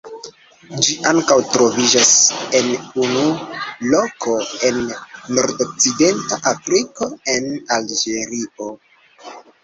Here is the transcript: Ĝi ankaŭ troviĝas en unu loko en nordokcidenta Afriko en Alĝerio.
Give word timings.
Ĝi 0.85 0.93
ankaŭ 1.07 1.35
troviĝas 1.55 2.13
en 2.59 2.69
unu 3.03 3.25
loko 3.93 4.33
en 4.69 4.79
nordokcidenta 5.39 6.39
Afriko 6.53 7.09
en 7.35 7.47
Alĝerio. 7.77 8.71